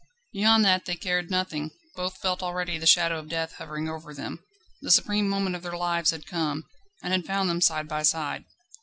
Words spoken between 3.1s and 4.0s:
of death hovering